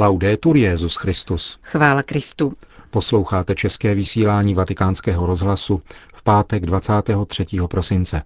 Laudetur 0.00 0.56
Jezus 0.56 0.96
Christus. 0.96 1.58
Chvála 1.62 2.02
Kristu. 2.02 2.52
Posloucháte 2.90 3.54
české 3.54 3.94
vysílání 3.94 4.54
Vatikánského 4.54 5.26
rozhlasu 5.26 5.82
v 6.14 6.22
pátek 6.22 6.66
23. 6.66 7.44
prosince. 7.70 8.22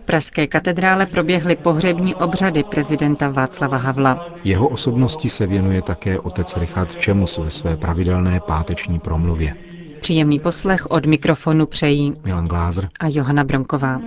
V 0.00 0.04
Pražské 0.04 0.46
katedrále 0.46 1.06
proběhly 1.06 1.56
pohřební 1.56 2.14
obřady 2.14 2.64
prezidenta 2.64 3.28
Václava 3.28 3.76
Havla. 3.76 4.26
Jeho 4.44 4.68
osobnosti 4.68 5.30
se 5.30 5.46
věnuje 5.46 5.82
také 5.82 6.18
otec 6.18 6.56
Richard 6.56 6.96
Čemus 6.96 7.38
ve 7.38 7.50
své 7.50 7.76
pravidelné 7.76 8.40
páteční 8.40 8.98
promluvě. 8.98 9.69
Příjemný 10.00 10.38
poslech 10.38 10.90
od 10.90 11.06
mikrofonu 11.06 11.66
přejí 11.66 12.14
Milan 12.24 12.44
Glázer 12.44 12.88
a 13.00 13.06
Johana 13.08 13.44
Bronková. 13.44 14.00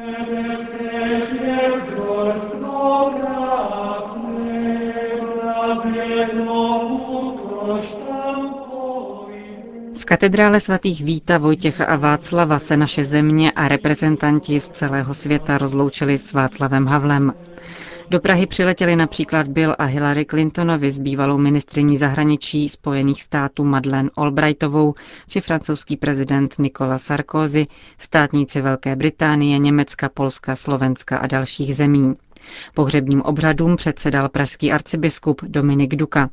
V 9.96 10.06
katedrále 10.06 10.60
svatých 10.60 11.04
Víta, 11.04 11.38
Vojtěcha 11.38 11.86
a 11.86 11.96
Václava 11.96 12.60
se 12.60 12.78
naše 12.78 13.04
země 13.04 13.52
a 13.52 13.68
reprezentanti 13.68 14.60
z 14.60 14.70
celého 14.70 15.14
světa 15.14 15.58
rozloučili 15.58 16.18
s 16.18 16.34
Václavem 16.34 16.88
Havlem. 16.88 17.34
Do 18.14 18.20
Prahy 18.20 18.46
přiletěli 18.48 18.96
například 18.96 19.48
Bill 19.48 19.76
a 19.80 19.84
Hillary 19.84 20.26
Clintonovi 20.26 20.92
s 20.92 21.00
bývalou 21.00 21.38
ministriní 21.38 21.98
zahraničí 21.98 22.70
Spojených 22.70 23.24
států 23.24 23.64
Madeleine 23.64 24.10
Albrightovou 24.16 24.94
či 25.28 25.42
francouzský 25.42 25.98
prezident 25.98 26.60
Nicolas 26.60 27.04
Sarkozy, 27.04 27.66
státníci 27.98 28.62
Velké 28.62 28.96
Británie, 28.96 29.60
Německa, 29.60 30.10
Polska, 30.10 30.56
Slovenska 30.56 31.18
a 31.18 31.28
dalších 31.28 31.76
zemí. 31.76 32.14
Pohřebním 32.74 33.22
obřadům 33.22 33.76
předsedal 33.76 34.30
pražský 34.30 34.72
arcibiskup 34.72 35.42
Dominik 35.44 35.96
Duka. 35.96 36.30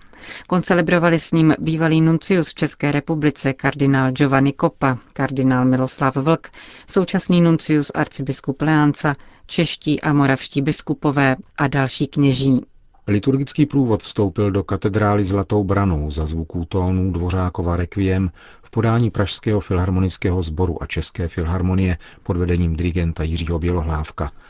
Koncelebrovali 0.46 1.18
s 1.18 1.32
ním 1.32 1.54
bývalý 1.58 2.00
nuncius 2.00 2.48
v 2.48 2.54
České 2.54 2.92
republice 2.92 3.52
kardinál 3.52 4.10
Giovanni 4.12 4.54
Coppa, 4.60 4.98
kardinál 5.12 5.64
Miloslav 5.64 6.16
Vlk, 6.16 6.50
současný 6.88 7.42
nuncius 7.42 7.90
arcibiskup 7.94 8.62
Leánca, 8.62 9.14
čeští 9.50 10.00
a 10.00 10.12
moravští 10.12 10.62
biskupové 10.62 11.36
a 11.58 11.68
další 11.68 12.06
kněží. 12.06 12.60
Liturgický 13.06 13.66
průvod 13.66 14.02
vstoupil 14.02 14.50
do 14.50 14.64
katedrály 14.64 15.24
Zlatou 15.24 15.64
branou 15.64 16.10
za 16.10 16.26
zvuků 16.26 16.64
tónů 16.64 17.10
Dvořákova 17.10 17.76
Requiem 17.76 18.30
v 18.62 18.70
podání 18.70 19.10
Pražského 19.10 19.60
filharmonického 19.60 20.42
sboru 20.42 20.82
a 20.82 20.86
České 20.86 21.28
filharmonie 21.28 21.98
pod 22.22 22.36
vedením 22.36 22.76
dirigenta 22.76 23.22
Jiřího 23.22 23.58
Bělohlávka– 23.58 24.32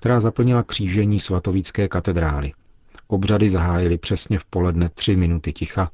která 0.00 0.20
zaplnila 0.20 0.62
křížení 0.62 1.20
svatovícké 1.20 1.88
katedrály. 1.88 2.52
Obřady 3.08 3.48
zahájily 3.48 3.98
přesně 3.98 4.38
v 4.38 4.44
poledne 4.44 4.88
tři 4.88 5.16
minuty 5.16 5.52
ticha, 5.52 5.88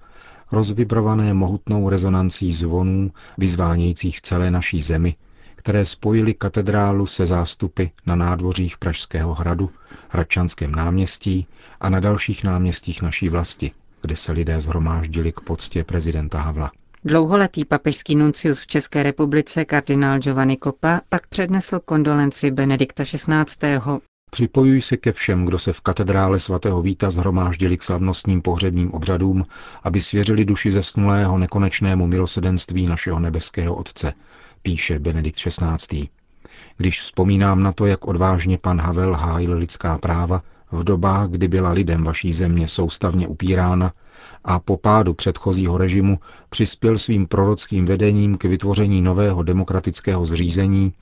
rozvibrované 0.53 1.35
mohutnou 1.35 1.89
rezonancí 1.89 2.53
zvonů, 2.53 3.11
vyzvánějících 3.39 4.21
celé 4.21 4.51
naší 4.51 4.83
zemi, 4.83 5.15
které 5.67 5.85
spojily 5.85 6.35
katedrálu 6.35 7.07
se 7.07 7.27
zástupy 7.27 7.85
na 8.07 8.17
nádvořích 8.17 8.79
Pražského 8.79 9.35
hradu, 9.35 9.71
Hradčanském 10.09 10.73
náměstí 10.73 11.47
a 11.81 11.89
na 11.89 12.01
dalších 12.01 12.45
náměstích 12.45 13.03
naší 13.03 13.29
vlasti, 13.29 13.71
kde 14.03 14.17
se 14.17 14.33
lidé 14.33 14.61
zhromáždili 14.61 15.33
k 15.33 15.41
poctě 15.41 15.85
prezidenta 15.85 16.41
Havla. 16.41 16.71
Dlouholetý 17.05 17.65
papežský 17.65 18.17
nuncius 18.17 18.61
v 18.61 18.67
České 18.67 19.03
republice 19.03 19.65
kardinál 19.65 20.19
Giovanni 20.19 20.57
Coppa 20.65 21.01
pak 21.09 21.27
přednesl 21.27 21.81
kondolenci 21.85 22.51
Benedikta 22.51 23.05
XVI. 23.05 23.79
Připojuji 24.31 24.83
se 24.83 24.97
ke 24.97 25.13
všem, 25.13 25.45
kdo 25.45 25.59
se 25.59 25.73
v 25.73 25.81
katedrále 25.81 26.41
svatého 26.41 26.83
Víta 26.83 27.11
zhromáždili 27.11 27.77
k 27.77 27.83
slavnostním 27.83 28.43
pohřebním 28.43 28.91
obřadům, 28.93 29.43
aby 29.83 30.01
svěřili 30.01 30.45
duši 30.45 30.73
zesnulého 30.73 31.39
nekonečnému 31.39 32.07
milosedenství 32.07 32.87
našeho 32.87 33.21
nebeského 33.21 33.75
Otce, 33.75 34.13
píše 34.67 34.99
Benedikt 34.99 35.39
XVI. 35.39 36.09
Když 36.77 37.01
vzpomínám 37.01 37.63
na 37.63 37.73
to, 37.73 37.87
jak 37.87 38.07
odvážně 38.07 38.59
pan 38.63 38.81
Havel 38.81 39.15
hájil 39.15 39.59
lidská 39.59 39.99
práva, 39.99 40.43
v 40.73 40.85
dobách, 40.85 41.29
kdy 41.29 41.49
byla 41.49 41.71
lidem 41.71 42.05
vaší 42.05 42.33
země 42.33 42.69
soustavně 42.69 43.29
upírána, 43.29 43.93
a 44.45 44.59
po 44.59 44.77
pádu 44.77 45.15
předchozího 45.15 45.79
režimu 45.79 46.19
přispěl 46.49 46.99
svým 46.99 47.27
prorockým 47.27 47.85
vedením 47.85 48.37
k 48.39 48.45
vytvoření 48.45 49.03
nového 49.03 49.43
demokratického 49.43 50.25
zřízení, 50.25 50.93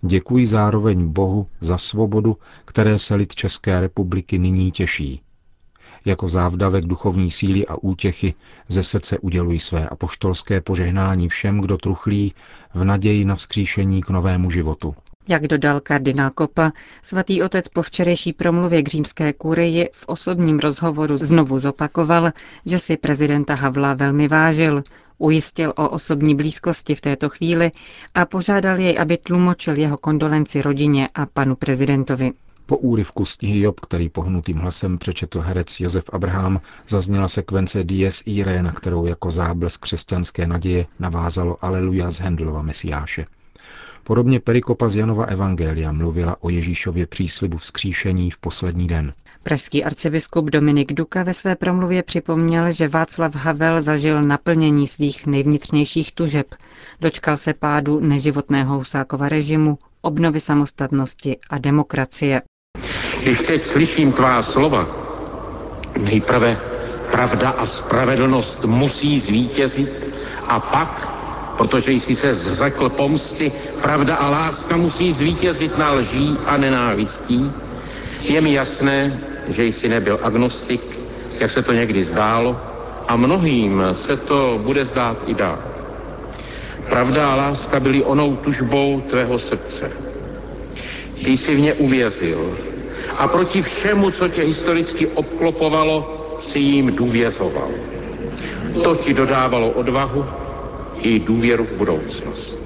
děkuji 0.00 0.46
zároveň 0.46 1.08
Bohu 1.08 1.46
za 1.60 1.78
svobodu, 1.78 2.36
které 2.64 2.98
se 2.98 3.14
lid 3.14 3.34
České 3.34 3.80
republiky 3.80 4.38
nyní 4.38 4.70
těší. 4.70 5.20
Jako 6.04 6.28
závdavek 6.28 6.84
duchovní 6.84 7.30
síly 7.30 7.66
a 7.66 7.76
útěchy 7.76 8.34
ze 8.68 8.82
srdce 8.82 9.18
udělují 9.18 9.58
své 9.58 9.88
apoštolské 9.88 10.60
požehnání 10.60 11.28
všem, 11.28 11.60
kdo 11.60 11.78
truchlí 11.78 12.34
v 12.74 12.84
naději 12.84 13.24
na 13.24 13.34
vzkříšení 13.34 14.02
k 14.02 14.10
novému 14.10 14.50
životu. 14.50 14.94
Jak 15.28 15.46
dodal 15.46 15.80
kardinál 15.80 16.30
Kopa, 16.30 16.72
svatý 17.02 17.42
otec 17.42 17.68
po 17.68 17.82
včerejší 17.82 18.32
promluvě 18.32 18.82
k 18.82 18.88
římské 18.88 19.32
kurii 19.32 19.88
v 19.92 20.04
osobním 20.06 20.58
rozhovoru 20.58 21.16
znovu 21.16 21.60
zopakoval, 21.60 22.30
že 22.66 22.78
si 22.78 22.96
prezidenta 22.96 23.54
Havla 23.54 23.94
velmi 23.94 24.28
vážil, 24.28 24.82
ujistil 25.18 25.72
o 25.76 25.88
osobní 25.88 26.34
blízkosti 26.34 26.94
v 26.94 27.00
této 27.00 27.28
chvíli 27.28 27.70
a 28.14 28.24
požádal 28.24 28.80
jej, 28.80 28.98
aby 28.98 29.16
tlumočil 29.16 29.78
jeho 29.78 29.96
kondolenci 29.96 30.62
rodině 30.62 31.08
a 31.14 31.26
panu 31.26 31.56
prezidentovi. 31.56 32.32
Po 32.68 32.76
úryvku 32.76 33.24
z 33.24 33.36
knihy 33.36 33.60
Job, 33.60 33.80
který 33.80 34.08
pohnutým 34.08 34.56
hlasem 34.56 34.98
přečetl 34.98 35.40
herec 35.40 35.80
Josef 35.80 36.04
Abraham, 36.12 36.60
zazněla 36.88 37.28
sekvence 37.28 37.84
Dies 37.84 38.22
Irae, 38.26 38.62
na 38.62 38.72
kterou 38.72 39.06
jako 39.06 39.30
záblesk 39.30 39.80
křesťanské 39.80 40.46
naděje 40.46 40.86
navázalo 40.98 41.64
Aleluja 41.64 42.10
z 42.10 42.20
Hendelova 42.20 42.62
Mesiáše. 42.62 43.26
Podobně 44.04 44.40
perikopa 44.40 44.88
z 44.88 44.96
Janova 44.96 45.24
Evangelia 45.24 45.92
mluvila 45.92 46.36
o 46.40 46.50
Ježíšově 46.50 47.06
příslibu 47.06 47.58
vzkříšení 47.58 48.30
v 48.30 48.38
poslední 48.38 48.86
den. 48.86 49.12
Pražský 49.42 49.84
arcibiskup 49.84 50.50
Dominik 50.50 50.92
Duka 50.92 51.22
ve 51.22 51.34
své 51.34 51.56
promluvě 51.56 52.02
připomněl, 52.02 52.72
že 52.72 52.88
Václav 52.88 53.34
Havel 53.34 53.82
zažil 53.82 54.22
naplnění 54.22 54.86
svých 54.86 55.26
nejvnitřnějších 55.26 56.12
tužeb. 56.12 56.54
Dočkal 57.00 57.36
se 57.36 57.54
pádu 57.54 58.00
neživotného 58.00 58.76
Husákova 58.76 59.28
režimu, 59.28 59.78
obnovy 60.00 60.40
samostatnosti 60.40 61.36
a 61.50 61.58
demokracie. 61.58 62.42
Když 63.22 63.42
teď 63.42 63.64
slyším 63.64 64.12
tvá 64.12 64.42
slova, 64.42 64.86
nejprve 65.98 66.58
pravda 67.10 67.50
a 67.50 67.66
spravedlnost 67.66 68.64
musí 68.64 69.20
zvítězit 69.20 70.08
a 70.48 70.60
pak 70.60 71.18
protože 71.58 71.92
jsi 71.92 72.14
se 72.16 72.34
zřekl 72.34 72.88
pomsty, 72.88 73.52
pravda 73.82 74.16
a 74.16 74.30
láska 74.30 74.76
musí 74.76 75.12
zvítězit 75.12 75.78
na 75.78 75.92
lží 75.92 76.38
a 76.46 76.56
nenávistí. 76.56 77.52
Je 78.22 78.40
mi 78.40 78.52
jasné, 78.52 79.20
že 79.48 79.64
jsi 79.64 79.88
nebyl 79.88 80.18
agnostik, 80.22 81.00
jak 81.38 81.50
se 81.50 81.62
to 81.62 81.72
někdy 81.72 82.04
zdálo, 82.04 82.60
a 83.08 83.16
mnohým 83.16 83.82
se 83.92 84.16
to 84.16 84.60
bude 84.62 84.84
zdát 84.84 85.24
i 85.26 85.34
dál. 85.34 85.58
Pravda 86.88 87.30
a 87.32 87.36
láska 87.36 87.80
byly 87.80 88.02
onou 88.02 88.36
tužbou 88.36 89.00
tvého 89.00 89.38
srdce. 89.38 89.90
Ty 91.24 91.36
jsi 91.36 91.54
v 91.56 91.60
ně 91.60 91.74
uvězil 91.74 92.58
a 93.18 93.28
proti 93.28 93.62
všemu, 93.62 94.10
co 94.10 94.28
tě 94.28 94.42
historicky 94.42 95.06
obklopovalo, 95.06 96.14
si 96.40 96.58
jim 96.58 96.96
důvěřoval. 96.96 97.70
To 98.82 98.96
ti 98.96 99.14
dodávalo 99.14 99.70
odvahu, 99.70 100.26
i 101.02 101.18
důvěru 101.18 101.64
v 101.66 101.72
budoucnost. 101.72 102.60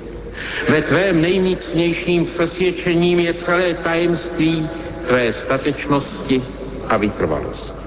Ve 0.68 0.82
tvém 0.82 1.20
nejvnitřnějším 1.20 2.24
přesvědčením 2.24 3.18
je 3.20 3.34
celé 3.34 3.74
tajemství 3.74 4.68
tvé 5.06 5.32
statečnosti 5.32 6.44
a 6.88 6.96
vytrvalosti. 6.96 7.82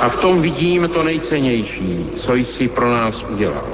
A 0.00 0.08
v 0.08 0.16
tom 0.16 0.42
vidím 0.42 0.88
to 0.88 1.02
nejcennější, 1.02 2.10
co 2.16 2.34
jsi 2.34 2.68
pro 2.68 2.90
nás 2.90 3.26
udělal. 3.28 3.66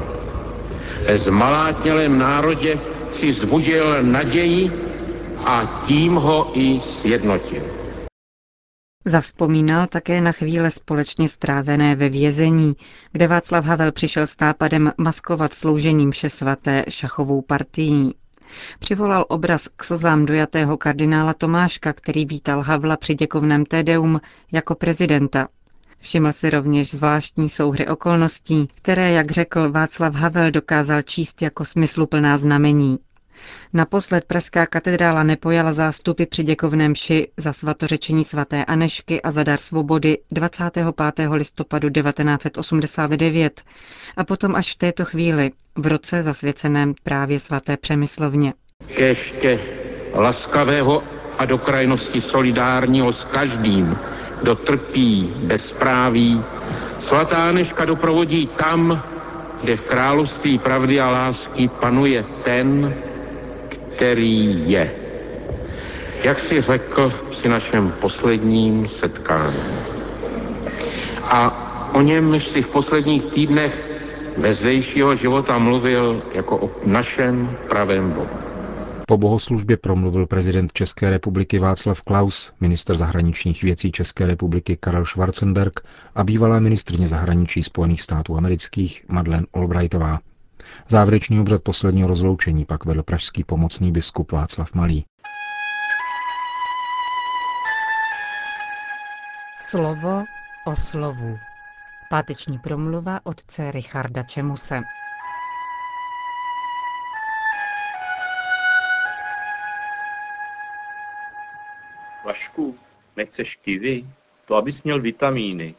Ve 1.07 1.19
zmalátnělém 1.19 2.19
národě 2.19 2.79
si 3.11 3.33
zbudil 3.33 4.03
naději 4.03 4.90
a 5.47 5.83
tím 5.87 6.15
ho 6.15 6.51
i 6.55 6.81
sjednotil. 6.81 7.63
Zavzpomínal 9.05 9.87
také 9.87 10.21
na 10.21 10.33
chvíle 10.33 10.71
společně 10.71 11.29
strávené 11.29 11.97
ve 11.97 12.09
vězení, 12.09 12.77
kde 13.13 13.29
Václav 13.29 13.65
Havel 13.65 13.93
přišel 13.93 14.27
s 14.27 14.39
nápadem 14.41 14.93
maskovat 14.99 15.55
sloužením 15.55 16.11
vše 16.11 16.31
svaté 16.31 16.85
šachovou 16.89 17.43
partií. 17.43 18.15
Přivolal 18.79 19.25
obraz 19.29 19.69
k 19.77 19.85
slzám 19.85 20.27
dojatého 20.27 20.77
kardinála 20.77 21.35
Tomáška, 21.35 21.93
který 21.93 22.27
vítal 22.27 22.61
Havla 22.63 22.97
při 22.97 23.15
děkovném 23.15 23.65
tédeum 23.65 24.21
jako 24.53 24.75
prezidenta. 24.75 25.49
Všiml 25.99 26.33
si 26.33 26.51
rovněž 26.51 26.91
zvláštní 26.91 27.49
souhry 27.49 27.87
okolností, 27.87 28.69
které, 28.75 29.13
jak 29.13 29.31
řekl 29.31 29.73
Václav 29.73 30.15
Havel, 30.15 30.51
dokázal 30.51 31.03
číst 31.03 31.43
jako 31.43 31.65
smysluplná 31.65 32.39
znamení. 32.39 32.99
Naposled 33.73 34.25
Pražská 34.25 34.67
katedrála 34.67 35.23
nepojala 35.23 35.73
zástupy 35.73 36.25
při 36.27 36.43
děkovném 36.43 36.91
mši 36.93 37.29
za 37.37 37.53
svatořečení 37.53 38.25
svaté 38.25 38.65
Anešky 38.65 39.23
a 39.23 39.31
za 39.31 39.43
dar 39.43 39.59
svobody 39.59 40.19
25. 40.31 41.29
listopadu 41.31 41.91
1989 41.91 43.63
a 44.17 44.25
potom 44.25 44.55
až 44.55 44.75
v 44.75 44.79
této 44.79 45.05
chvíli, 45.05 45.51
v 45.77 45.87
roce 45.87 46.23
zasvěceném 46.23 46.95
právě 47.03 47.41
svaté 47.41 47.77
Přemyslovně. 47.77 48.53
Keště 48.95 49.61
laskavého 50.15 51.03
a 51.39 51.45
do 51.45 51.59
krajnosti 51.59 52.21
solidárního 52.21 53.13
s 53.13 53.25
každým, 53.25 53.99
kdo 54.41 54.55
trpí 54.57 55.33
bezpráví, 55.37 56.45
svatá 56.99 57.49
Aneška 57.49 57.85
doprovodí 57.85 58.47
tam, 58.47 59.03
kde 59.63 59.77
v 59.77 59.83
království 59.83 60.59
pravdy 60.59 61.01
a 61.01 61.11
lásky 61.11 61.69
panuje 61.69 62.25
ten, 62.43 62.95
který 64.01 64.71
je. 64.71 64.93
Jak 66.25 66.39
si 66.39 66.61
řekl 66.61 67.13
při 67.31 67.49
našem 67.49 67.93
posledním 68.01 68.87
setkání. 68.87 69.61
A 71.23 71.41
o 71.95 72.01
něm 72.01 72.41
si 72.41 72.63
v 72.63 72.69
posledních 72.69 73.27
týdnech 73.27 73.87
vezvejšího 74.37 75.15
života 75.15 75.59
mluvil 75.59 76.23
jako 76.35 76.57
o 76.57 76.71
našem 76.87 77.57
pravém 77.69 78.11
Bohu. 78.11 78.29
Po 79.07 79.17
bohoslužbě 79.17 79.77
promluvil 79.77 80.27
prezident 80.27 80.73
České 80.73 81.11
republiky 81.11 81.59
Václav 81.59 82.03
Klaus, 82.03 82.53
minister 82.61 82.97
zahraničních 82.97 83.63
věcí 83.63 83.93
České 83.93 84.27
republiky 84.27 84.77
Karel 84.81 85.05
Schwarzenberg 85.05 85.81
a 86.15 86.25
bývalá 86.25 86.61
ministrně 86.61 87.09
zahraničí 87.09 87.63
Spojených 87.63 88.03
států 88.03 88.37
amerických 88.37 89.05
Madeleine 89.09 89.47
Albrightová. 89.55 90.19
Závěrečný 90.89 91.41
obřad 91.41 91.63
posledního 91.63 92.09
rozloučení 92.09 92.65
pak 92.65 92.85
vedl 92.85 93.03
pražský 93.03 93.45
pomocný 93.45 93.93
biskup 93.93 94.33
Václav 94.33 94.75
Malý. 94.75 95.05
Slovo 99.59 100.25
o 100.67 100.77
slovu. 100.77 101.39
Páteční 102.11 102.59
promluva 102.59 103.21
otce 103.25 103.71
Richarda 103.71 104.23
Čemuse. 104.23 104.81
Vašku, 112.25 112.77
nechceš 113.17 113.57
kivy? 113.57 114.05
To, 114.45 114.57
abys 114.57 114.83
měl 114.83 115.01
vitamíny. 115.01 115.75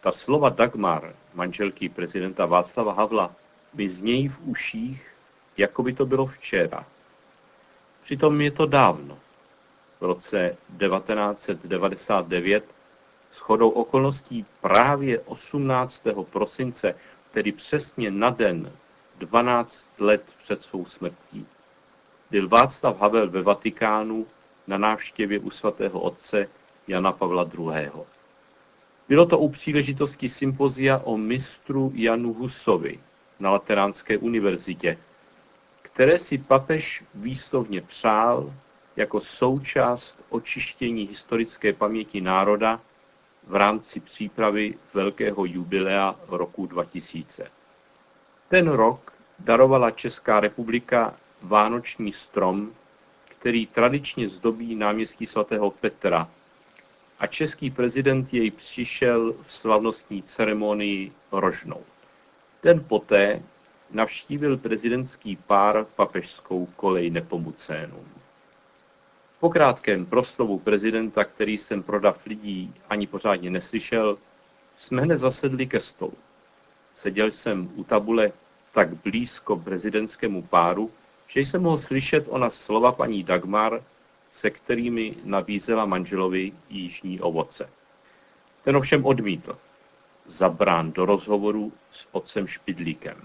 Ta 0.00 0.12
slova 0.12 0.48
Dagmar, 0.48 1.14
manželky 1.34 1.88
prezidenta 1.88 2.46
Václava 2.46 2.92
Havla, 2.92 3.32
mi 3.74 3.88
znějí 3.88 4.28
v 4.28 4.40
uších, 4.44 5.10
jako 5.56 5.82
by 5.82 5.92
to 5.92 6.06
bylo 6.06 6.26
včera. 6.26 6.86
Přitom 8.02 8.40
je 8.40 8.50
to 8.50 8.66
dávno. 8.66 9.18
V 10.00 10.04
roce 10.04 10.56
1999 10.78 12.64
s 13.30 13.38
chodou 13.38 13.70
okolností 13.70 14.46
právě 14.60 15.20
18. 15.20 16.06
prosince, 16.30 16.94
tedy 17.32 17.52
přesně 17.52 18.10
na 18.10 18.30
den 18.30 18.72
12 19.18 19.90
let 20.00 20.22
před 20.38 20.62
svou 20.62 20.84
smrtí, 20.84 21.46
byl 22.30 22.48
Václav 22.48 23.00
Havel 23.00 23.30
ve 23.30 23.42
Vatikánu 23.42 24.26
na 24.66 24.78
návštěvě 24.78 25.38
u 25.38 25.50
svatého 25.50 26.00
otce 26.00 26.48
Jana 26.88 27.12
Pavla 27.12 27.50
II. 27.58 27.90
Bylo 29.08 29.26
to 29.26 29.38
u 29.38 29.48
příležitosti 29.48 30.28
sympozia 30.28 31.00
o 31.04 31.16
mistru 31.16 31.92
Janu 31.94 32.32
Husovi 32.32 32.98
na 33.44 33.50
Lateránské 33.50 34.18
univerzitě, 34.18 34.98
které 35.82 36.18
si 36.18 36.38
papež 36.38 37.04
výslovně 37.14 37.80
přál 37.80 38.52
jako 38.96 39.20
součást 39.20 40.24
očištění 40.28 41.06
historické 41.06 41.72
paměti 41.72 42.20
národa 42.20 42.80
v 43.46 43.54
rámci 43.54 44.00
přípravy 44.00 44.74
velkého 44.94 45.44
jubilea 45.44 46.16
roku 46.28 46.66
2000. 46.66 47.50
Ten 48.48 48.68
rok 48.68 49.12
darovala 49.38 49.90
Česká 49.90 50.40
republika 50.40 51.14
Vánoční 51.42 52.12
strom 52.12 52.72
který 53.44 53.66
tradičně 53.66 54.28
zdobí 54.28 54.74
náměstí 54.74 55.26
svatého 55.26 55.70
Petra 55.70 56.28
a 57.18 57.26
český 57.26 57.70
prezident 57.70 58.34
jej 58.34 58.50
přišel 58.50 59.32
v 59.42 59.52
slavnostní 59.52 60.22
ceremonii 60.22 61.12
rožnout. 61.32 61.93
Den 62.64 62.84
poté 62.88 63.42
navštívil 63.90 64.56
prezidentský 64.56 65.36
pár 65.36 65.86
papežskou 65.96 66.66
kolej 66.66 67.10
Nepomucénům. 67.10 68.08
Po 69.40 69.50
krátkém 69.50 70.06
proslovu 70.06 70.58
prezidenta, 70.58 71.24
který 71.24 71.58
jsem 71.58 71.82
pro 71.82 72.00
dav 72.00 72.26
lidí 72.26 72.74
ani 72.88 73.06
pořádně 73.06 73.50
neslyšel, 73.50 74.18
jsme 74.76 75.02
hned 75.02 75.18
zasedli 75.18 75.66
ke 75.66 75.80
stolu. 75.80 76.14
Seděl 76.94 77.30
jsem 77.30 77.70
u 77.74 77.84
tabule 77.84 78.32
tak 78.72 78.94
blízko 78.94 79.56
prezidentskému 79.56 80.42
páru, 80.42 80.90
že 81.28 81.40
jsem 81.40 81.62
mohl 81.62 81.78
slyšet 81.78 82.24
ona 82.28 82.50
slova 82.50 82.92
paní 82.92 83.24
Dagmar, 83.24 83.82
se 84.30 84.50
kterými 84.50 85.14
nabízela 85.24 85.84
manželovi 85.84 86.52
jížní 86.70 87.20
ovoce. 87.20 87.70
Ten 88.64 88.76
ovšem 88.76 89.04
odmítl. 89.04 89.58
Zabrán 90.26 90.92
do 90.92 91.04
rozhovoru 91.04 91.72
s 91.92 92.06
otcem 92.12 92.46
Špidlíkem. 92.46 93.16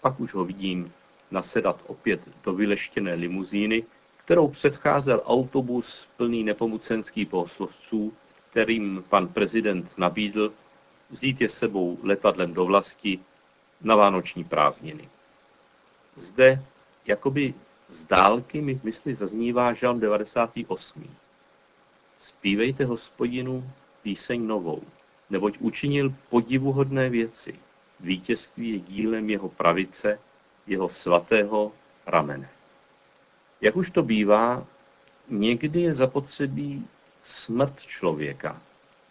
Pak 0.00 0.20
už 0.20 0.34
ho 0.34 0.44
vidím 0.44 0.92
nasedat 1.30 1.80
opět 1.86 2.20
do 2.44 2.52
vyleštěné 2.52 3.14
limuzíny, 3.14 3.84
kterou 4.16 4.48
předcházel 4.48 5.22
autobus 5.24 6.08
plný 6.16 6.44
nepomucenských 6.44 7.28
bohoslovců, 7.28 8.12
kterým 8.50 9.04
pan 9.08 9.28
prezident 9.28 9.98
nabídl 9.98 10.52
vzít 11.10 11.40
je 11.40 11.48
sebou 11.48 11.98
letadlem 12.02 12.54
do 12.54 12.64
vlasti 12.64 13.18
na 13.80 13.96
vánoční 13.96 14.44
prázdniny. 14.44 15.08
Zde 16.16 16.62
Jakoby 17.06 17.54
z 17.88 18.04
dálky 18.04 18.60
mi 18.60 18.74
v 18.74 18.84
mysli 18.84 19.14
zaznívá 19.14 19.72
žalm 19.72 20.00
98. 20.00 21.16
Spívejte 22.18 22.84
hospodinu 22.84 23.70
píseň 24.02 24.46
novou, 24.46 24.82
neboť 25.30 25.58
učinil 25.58 26.14
podivuhodné 26.28 27.10
věci. 27.10 27.54
Vítězství 28.00 28.70
je 28.72 28.78
dílem 28.78 29.30
jeho 29.30 29.48
pravice, 29.48 30.18
jeho 30.66 30.88
svatého 30.88 31.72
ramene. 32.06 32.48
Jak 33.60 33.76
už 33.76 33.90
to 33.90 34.02
bývá, 34.02 34.66
někdy 35.28 35.80
je 35.80 35.94
zapotřebí 35.94 36.86
smrt 37.22 37.80
člověka, 37.80 38.62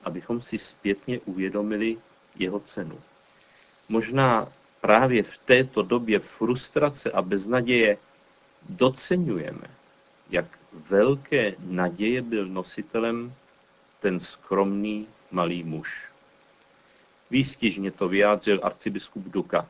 abychom 0.03 0.41
si 0.41 0.57
zpětně 0.57 1.19
uvědomili 1.19 1.97
jeho 2.35 2.59
cenu. 2.59 2.99
Možná 3.89 4.47
právě 4.81 5.23
v 5.23 5.37
této 5.37 5.81
době 5.81 6.19
frustrace 6.19 7.11
a 7.11 7.21
beznaděje 7.21 7.97
docenujeme, 8.69 9.67
jak 10.29 10.45
velké 10.89 11.55
naděje 11.59 12.21
byl 12.21 12.47
nositelem 12.47 13.33
ten 13.99 14.19
skromný 14.19 15.07
malý 15.35 15.63
muž. 15.63 15.89
Výstižně 17.31 17.91
to 17.91 18.07
vyjádřil 18.07 18.59
arcibiskup 18.63 19.23
Duka. 19.23 19.67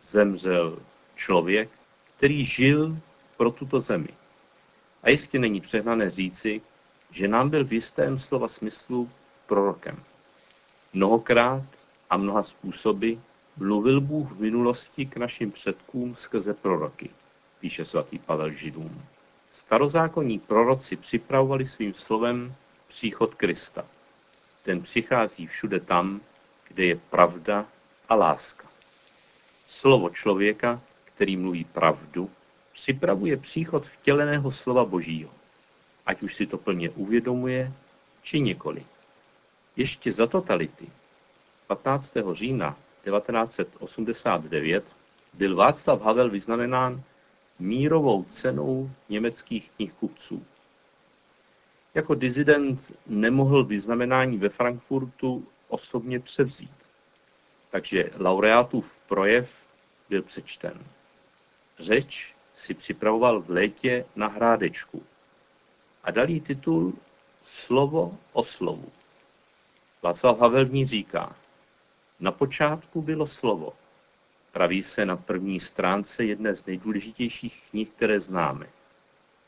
Zemřel 0.00 0.78
člověk, 1.16 1.70
který 2.16 2.44
žil 2.44 2.98
pro 3.36 3.50
tuto 3.50 3.80
zemi. 3.80 4.08
A 5.02 5.10
jistě 5.10 5.38
není 5.38 5.60
přehnané 5.60 6.10
říci, 6.10 6.60
že 7.10 7.28
nám 7.28 7.50
byl 7.50 7.64
v 7.64 7.72
jistém 7.72 8.18
slova 8.18 8.48
smyslu 8.48 9.10
prorokem. 9.46 9.96
Mnohokrát 10.92 11.62
a 12.10 12.16
mnoha 12.16 12.42
způsoby 12.42 13.12
Mluvil 13.56 14.00
Bůh 14.00 14.32
v 14.32 14.40
minulosti 14.40 15.06
k 15.06 15.16
našim 15.16 15.52
předkům 15.52 16.16
skrze 16.16 16.54
proroky, 16.54 17.10
píše 17.60 17.84
svatý 17.84 18.18
Pavel 18.18 18.52
Židům. 18.52 19.02
Starozákonní 19.50 20.38
proroci 20.38 20.96
připravovali 20.96 21.66
svým 21.66 21.94
slovem 21.94 22.54
příchod 22.88 23.34
Krista. 23.34 23.84
Ten 24.62 24.82
přichází 24.82 25.46
všude 25.46 25.80
tam, 25.80 26.20
kde 26.68 26.84
je 26.84 26.96
pravda 26.96 27.66
a 28.08 28.14
láska. 28.14 28.68
Slovo 29.68 30.10
člověka, 30.10 30.80
který 31.04 31.36
mluví 31.36 31.64
pravdu, 31.64 32.30
připravuje 32.72 33.36
příchod 33.36 33.86
vtěleného 33.86 34.50
slova 34.50 34.84
Božího, 34.84 35.30
ať 36.06 36.22
už 36.22 36.34
si 36.34 36.46
to 36.46 36.58
plně 36.58 36.90
uvědomuje, 36.90 37.72
či 38.22 38.40
nikoli. 38.40 38.84
Ještě 39.76 40.12
za 40.12 40.26
totality 40.26 40.88
15. 41.66 42.12
října 42.32 42.76
1989 43.04 44.84
byl 45.32 45.56
Václav 45.56 46.02
Havel 46.02 46.30
vyznamenán 46.30 47.02
mírovou 47.58 48.24
cenou 48.24 48.90
německých 49.08 49.70
knihkupců. 49.70 50.44
Jako 51.94 52.14
dizident 52.14 52.92
nemohl 53.06 53.64
vyznamenání 53.64 54.38
ve 54.38 54.48
Frankfurtu 54.48 55.46
osobně 55.68 56.20
převzít, 56.20 56.74
takže 57.70 58.10
laureátův 58.18 58.98
projev 59.08 59.56
byl 60.08 60.22
přečten. 60.22 60.84
Řeč 61.78 62.34
si 62.54 62.74
připravoval 62.74 63.40
v 63.40 63.50
létě 63.50 64.04
na 64.16 64.26
hrádečku 64.26 65.02
a 66.04 66.10
dal 66.10 66.30
jí 66.30 66.40
titul 66.40 66.94
Slovo 67.44 68.18
o 68.32 68.44
slovu. 68.44 68.92
Václav 70.02 70.38
Havel 70.38 70.66
v 70.66 70.72
ní 70.72 70.86
říká, 70.86 71.36
na 72.20 72.32
počátku 72.32 73.02
bylo 73.02 73.26
slovo. 73.26 73.72
Praví 74.52 74.82
se 74.82 75.06
na 75.06 75.16
první 75.16 75.60
stránce 75.60 76.24
jedné 76.24 76.54
z 76.54 76.66
nejdůležitějších 76.66 77.70
knih, 77.70 77.90
které 77.90 78.20
známe. 78.20 78.66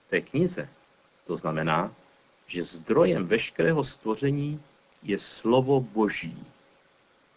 V 0.07 0.11
té 0.11 0.21
knize 0.21 0.69
to 1.25 1.37
znamená, 1.37 1.95
že 2.53 2.63
zdrojem 2.63 3.27
veškerého 3.27 3.85
stvoření 3.85 4.61
je 5.03 5.19
slovo 5.19 5.81
Boží. 5.81 6.37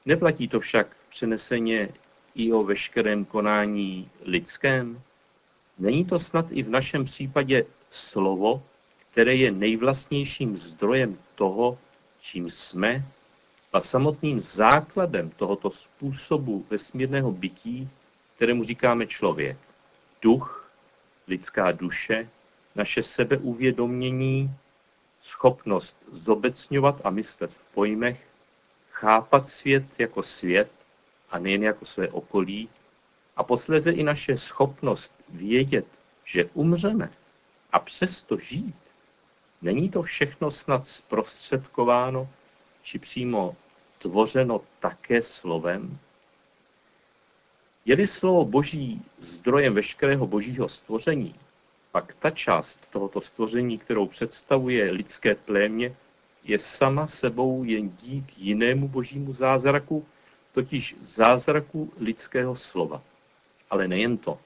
Neplatí 0.05 0.47
to 0.47 0.59
však 0.59 0.87
přeneseně 1.09 1.89
i 2.35 2.51
o 2.51 2.63
veškerém 2.63 3.25
konání 3.25 4.09
lidském? 4.21 5.01
Není 5.79 6.05
to 6.05 6.19
snad 6.19 6.45
i 6.51 6.63
v 6.63 6.69
našem 6.69 7.05
případě 7.05 7.65
slovo, 7.89 8.63
které 9.11 9.35
je 9.35 9.51
nejvlastnějším 9.51 10.57
zdrojem 10.57 11.17
toho, 11.35 11.77
čím 12.21 12.49
jsme 12.49 13.05
a 13.73 13.79
samotným 13.79 14.41
základem 14.41 15.29
tohoto 15.29 15.71
způsobu 15.71 16.65
vesmírného 16.69 17.31
bytí, 17.31 17.89
kterému 18.35 18.63
říkáme 18.63 19.07
člověk. 19.07 19.57
Duch, 20.21 20.71
lidská 21.27 21.71
duše, 21.71 22.29
naše 22.75 23.03
sebeuvědomění, 23.03 24.51
schopnost 25.25 25.97
zobecňovat 26.11 27.01
a 27.03 27.09
myslet 27.09 27.51
v 27.51 27.73
pojmech, 27.73 28.27
chápat 28.91 29.47
svět 29.49 29.85
jako 29.97 30.23
svět 30.23 30.71
a 31.29 31.39
nejen 31.39 31.63
jako 31.63 31.85
své 31.85 32.09
okolí, 32.09 32.69
a 33.35 33.43
posléze 33.43 33.91
i 33.91 34.03
naše 34.03 34.37
schopnost 34.37 35.15
vědět, 35.29 35.85
že 36.25 36.45
umřeme 36.53 37.09
a 37.71 37.79
přesto 37.79 38.37
žít, 38.37 38.75
není 39.61 39.89
to 39.89 40.01
všechno 40.01 40.51
snad 40.51 40.87
zprostředkováno 40.87 42.29
či 42.83 42.99
přímo 42.99 43.55
tvořeno 43.97 44.61
také 44.79 45.23
slovem? 45.23 45.99
Je-li 47.85 48.07
slovo 48.07 48.45
Boží 48.45 49.05
zdrojem 49.17 49.73
veškerého 49.73 50.27
božího 50.27 50.69
stvoření, 50.69 51.35
pak 51.95 52.15
ta 52.19 52.31
část 52.31 52.91
tohoto 52.91 53.21
stvoření, 53.21 53.77
kterou 53.77 54.07
představuje 54.07 54.91
lidské 54.91 55.35
plémě, 55.35 55.95
je 56.43 56.59
sama 56.59 57.07
sebou 57.07 57.63
jen 57.63 57.89
dík 57.89 58.37
jinému 58.37 58.87
božímu 58.87 59.33
zázraku, 59.33 60.05
totiž 60.51 60.95
zázraku 61.01 61.93
lidského 61.99 62.55
slova. 62.55 63.01
Ale 63.69 63.87
nejen 63.87 64.17
to. 64.17 64.39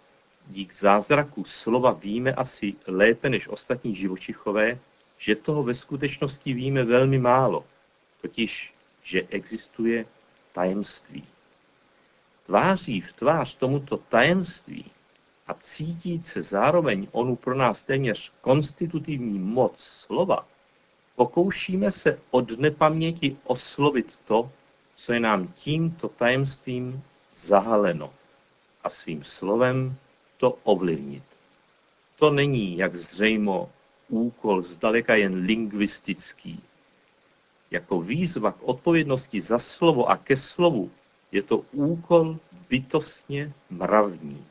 Dík 0.47 0.73
zázraku 0.73 1.43
slova 1.43 1.91
víme 1.91 2.33
asi 2.33 2.73
lépe 2.87 3.29
než 3.29 3.47
ostatní 3.47 3.95
živočichové, 3.95 4.79
že 5.17 5.35
toho 5.35 5.63
ve 5.63 5.73
skutečnosti 5.73 6.53
víme 6.53 6.83
velmi 6.83 7.17
málo, 7.19 7.65
totiž, 8.21 8.73
že 9.03 9.21
existuje 9.29 10.05
tajemství. 10.53 11.23
Tváří 12.45 13.01
v 13.01 13.13
tvář 13.13 13.55
tomuto 13.55 13.97
tajemství 13.97 14.91
a 15.49 15.53
cítít 15.53 16.25
se 16.25 16.41
zároveň 16.41 17.07
onu 17.11 17.35
pro 17.35 17.55
nás 17.55 17.83
téměř 17.83 18.31
konstitutivní 18.41 19.39
moc 19.39 19.79
slova, 19.79 20.47
pokoušíme 21.15 21.91
se 21.91 22.19
od 22.31 22.59
nepaměti 22.59 23.37
oslovit 23.43 24.19
to, 24.25 24.51
co 24.95 25.13
je 25.13 25.19
nám 25.19 25.47
tímto 25.47 26.07
tajemstvím 26.07 27.03
zahaleno 27.33 28.13
a 28.83 28.89
svým 28.89 29.23
slovem 29.23 29.95
to 30.37 30.51
ovlivnit. 30.63 31.23
To 32.15 32.29
není, 32.29 32.77
jak 32.77 32.95
zřejmo, 32.95 33.69
úkol 34.09 34.61
zdaleka 34.61 35.15
jen 35.15 35.33
lingvistický. 35.35 36.63
Jako 37.71 38.01
výzva 38.01 38.51
k 38.51 38.63
odpovědnosti 38.63 39.41
za 39.41 39.57
slovo 39.57 40.09
a 40.09 40.17
ke 40.17 40.35
slovu 40.35 40.91
je 41.31 41.43
to 41.43 41.57
úkol 41.71 42.37
bytostně 42.69 43.53
mravní. 43.69 44.45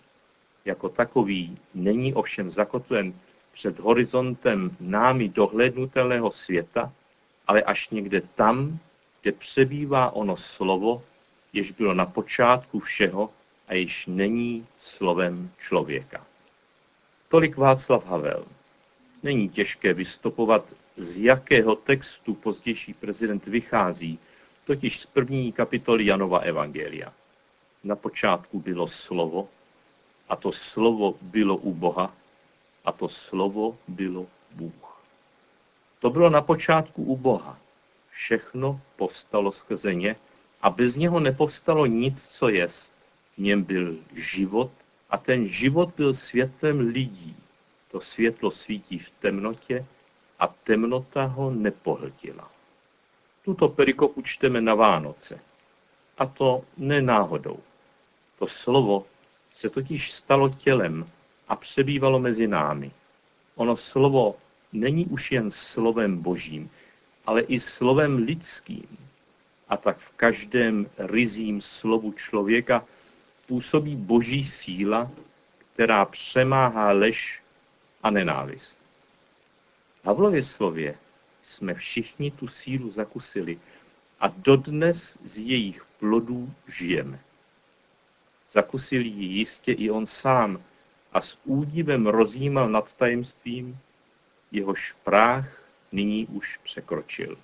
Jako 0.64 0.88
takový 0.88 1.58
není 1.74 2.14
ovšem 2.14 2.50
zakotven 2.50 3.14
před 3.52 3.78
horizontem 3.78 4.76
námi 4.80 5.28
dohlednutelného 5.28 6.30
světa, 6.30 6.92
ale 7.46 7.62
až 7.62 7.90
někde 7.90 8.20
tam, 8.20 8.78
kde 9.22 9.32
přebývá 9.32 10.10
ono 10.10 10.36
slovo, 10.36 11.02
jež 11.52 11.70
bylo 11.70 11.94
na 11.94 12.06
počátku 12.06 12.78
všeho 12.80 13.30
a 13.68 13.74
již 13.74 14.06
není 14.06 14.66
slovem 14.78 15.50
člověka. 15.58 16.26
Tolik 17.28 17.56
Václav 17.56 18.06
Havel. 18.06 18.44
Není 19.22 19.48
těžké 19.48 19.94
vystupovat, 19.94 20.64
z 20.96 21.18
jakého 21.18 21.76
textu 21.76 22.34
pozdější 22.34 22.94
prezident 22.94 23.46
vychází, 23.46 24.18
totiž 24.64 25.00
z 25.00 25.06
první 25.06 25.52
kapitoly 25.52 26.06
Janova 26.06 26.38
Evangelia. 26.38 27.12
Na 27.84 27.96
počátku 27.96 28.60
bylo 28.60 28.88
slovo, 28.88 29.48
a 30.28 30.36
to 30.36 30.52
slovo 30.52 31.14
bylo 31.22 31.56
u 31.56 31.74
Boha, 31.74 32.12
a 32.84 32.92
to 32.92 33.08
slovo 33.08 33.78
bylo 33.88 34.26
Bůh. 34.50 35.02
To 36.00 36.10
bylo 36.10 36.30
na 36.30 36.42
počátku 36.42 37.02
u 37.02 37.16
Boha. 37.16 37.58
Všechno 38.10 38.80
povstalo 38.96 39.52
skrze 39.52 39.94
ně 39.94 40.16
a 40.62 40.70
bez 40.70 40.96
něho 40.96 41.20
nepovstalo 41.20 41.86
nic, 41.86 42.28
co 42.28 42.48
jest. 42.48 42.94
V 43.34 43.38
něm 43.38 43.62
byl 43.62 43.96
život 44.14 44.70
a 45.10 45.18
ten 45.18 45.48
život 45.48 45.94
byl 45.96 46.14
světlem 46.14 46.80
lidí. 46.80 47.36
To 47.90 48.00
světlo 48.00 48.50
svítí 48.50 48.98
v 48.98 49.10
temnotě 49.10 49.86
a 50.38 50.46
temnota 50.46 51.24
ho 51.24 51.50
nepohltila. 51.50 52.50
Tuto 53.44 53.68
perikopu 53.68 54.22
čteme 54.22 54.60
na 54.60 54.74
Vánoce. 54.74 55.40
A 56.18 56.26
to 56.26 56.64
nenáhodou. 56.76 57.58
To 58.38 58.46
slovo 58.46 59.06
se 59.58 59.70
totiž 59.70 60.12
stalo 60.12 60.48
tělem 60.48 61.06
a 61.48 61.56
přebývalo 61.56 62.18
mezi 62.18 62.46
námi. 62.48 62.90
Ono 63.54 63.76
slovo 63.76 64.36
není 64.72 65.06
už 65.06 65.32
jen 65.32 65.50
slovem 65.50 66.18
božím, 66.18 66.70
ale 67.26 67.40
i 67.40 67.60
slovem 67.60 68.16
lidským. 68.16 68.86
A 69.68 69.76
tak 69.76 69.98
v 69.98 70.10
každém 70.10 70.86
rizím 70.98 71.60
slovu 71.60 72.12
člověka 72.12 72.84
působí 73.46 73.96
boží 73.96 74.44
síla, 74.44 75.10
která 75.74 76.04
přemáhá 76.04 76.90
lež 76.92 77.42
a 78.02 78.10
nenávist. 78.10 78.78
V 80.02 80.06
Havlově 80.06 80.42
slově 80.42 80.94
jsme 81.42 81.74
všichni 81.74 82.30
tu 82.30 82.48
sílu 82.48 82.90
zakusili 82.90 83.58
a 84.20 84.28
dodnes 84.28 85.18
z 85.24 85.38
jejich 85.38 85.84
plodů 85.98 86.52
žijeme. 86.68 87.18
Zakusil 88.50 89.02
ji 89.02 89.24
jistě 89.24 89.72
i 89.72 89.90
on 89.90 90.06
sám 90.06 90.62
a 91.12 91.20
s 91.20 91.38
údivem 91.44 92.06
rozjímal 92.06 92.68
nad 92.68 92.92
tajemstvím, 92.92 93.78
jehož 94.52 94.92
práh 95.04 95.62
nyní 95.92 96.26
už 96.26 96.56
překročil. 96.62 97.36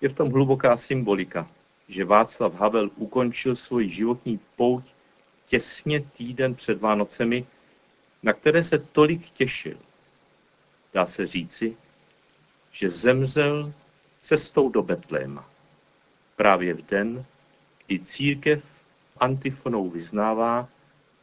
Je 0.00 0.08
v 0.08 0.14
tom 0.14 0.30
hluboká 0.30 0.76
symbolika, 0.76 1.48
že 1.88 2.04
Václav 2.04 2.54
Havel 2.54 2.90
ukončil 2.96 3.56
svůj 3.56 3.88
životní 3.88 4.40
pouť 4.56 4.84
těsně 5.46 6.00
týden 6.00 6.54
před 6.54 6.80
Vánocemi, 6.80 7.46
na 8.22 8.32
které 8.32 8.62
se 8.62 8.78
tolik 8.78 9.30
těšil. 9.30 9.78
Dá 10.94 11.06
se 11.06 11.26
říci, 11.26 11.76
že 12.72 12.88
zemřel 12.88 13.72
cestou 14.20 14.68
do 14.68 14.82
Betléma. 14.82 15.50
Právě 16.36 16.74
v 16.74 16.82
den, 16.82 17.24
kdy 17.86 17.98
církev 17.98 18.62
antifonou 19.20 19.90
vyznává 19.90 20.68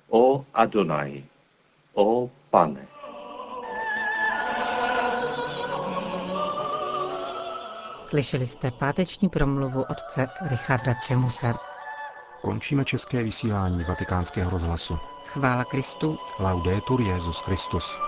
O 0.09 0.45
Adonai, 0.53 1.23
o 1.93 2.29
Pane. 2.49 2.87
Slyšeli 8.09 8.47
jste 8.47 8.71
páteční 8.71 9.29
promluvu 9.29 9.83
otce 9.89 10.27
Richarda 10.41 10.93
Čemuse. 10.93 11.53
Končíme 12.41 12.85
české 12.85 13.23
vysílání 13.23 13.83
vatikánského 13.83 14.49
rozhlasu. 14.49 14.97
Chvála 15.25 15.63
Kristu. 15.63 16.17
Laudetur 16.39 17.01
Jezus 17.01 17.41
Christus. 17.41 17.99